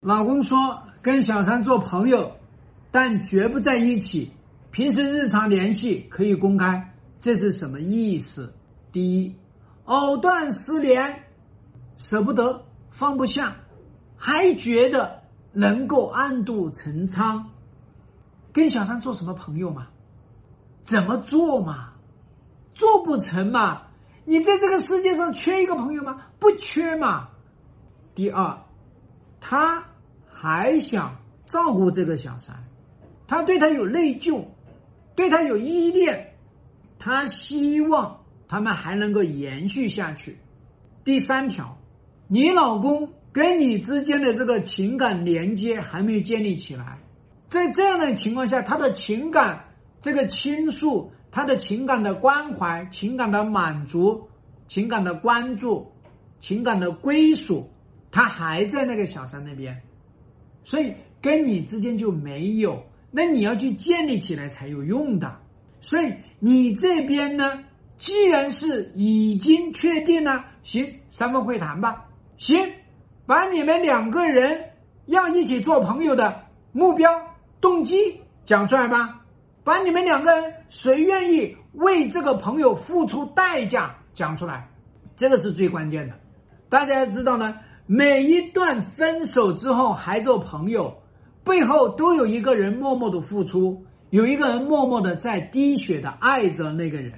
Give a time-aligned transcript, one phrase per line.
[0.00, 2.32] 老公说跟小三做朋友，
[2.90, 4.32] 但绝不在一起。
[4.70, 8.50] 平时日常联系可以公开，这是什么意思？
[8.92, 9.36] 第一，
[9.84, 11.22] 藕断丝连，
[11.98, 13.54] 舍不得，放不下，
[14.16, 15.20] 还觉得
[15.52, 17.50] 能够暗度陈仓。
[18.54, 19.86] 跟小三做什么朋友嘛？
[20.82, 21.90] 怎么做嘛？
[22.72, 23.82] 做不成嘛？
[24.24, 26.22] 你在这个世界上缺一个朋友吗？
[26.38, 27.28] 不缺嘛。
[28.14, 28.58] 第二，
[29.50, 29.84] 他。
[30.42, 31.14] 还想
[31.44, 32.56] 照顾这个小三，
[33.26, 34.42] 他对他有内疚，
[35.14, 36.32] 对他有依恋，
[36.98, 40.38] 他希望他们还能够延续下去。
[41.04, 41.76] 第三条，
[42.26, 46.98] 你老公跟你之间的这个情感连接还没有建立起来，
[47.50, 49.62] 在这样的情况下，他的情感
[50.00, 54.26] 这个倾诉，他的情感的关怀、情感的满足、
[54.68, 55.86] 情感的关注、
[56.38, 57.68] 情感的归属，
[58.10, 59.80] 他还在那个小三那边。
[60.62, 65.34] 所以跟你之间就没有，那你要去建立起来才有用的。
[65.80, 67.64] 所以你这边呢，
[67.96, 72.06] 既然是已经确定了，行，三方会谈吧。
[72.36, 72.56] 行，
[73.26, 74.62] 把你们两个人
[75.06, 77.10] 要一起做朋友的目标、
[77.60, 79.22] 动机讲出来吧。
[79.64, 84.68] 把你们两个人谁愿意为这个朋友付出代价讲出来，
[85.16, 86.14] 这个是最关键的。
[86.68, 87.56] 大家要知道呢。
[87.92, 90.96] 每一段分手之后还做朋友，
[91.42, 97.12] 背后都有一个人默默的付出，有一个人默默的在滴血的爱着那个人。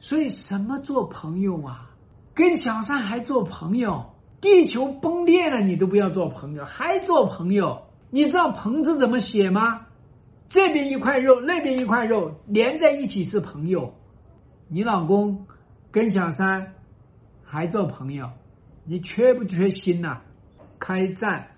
[0.00, 1.88] 所以什么做朋友啊？
[2.34, 4.04] 跟小三还做朋友？
[4.40, 7.80] 地球崩裂了你都不要做朋友，还做朋友？
[8.10, 9.86] 你知道“朋”字怎么写吗？
[10.48, 13.94] 这边一块肉，那边一块肉连在一起是朋友。
[14.66, 15.46] 你老公
[15.92, 16.74] 跟小三
[17.44, 18.28] 还做朋友？
[18.88, 20.20] 你缺不缺心呐？
[20.78, 21.55] 开战。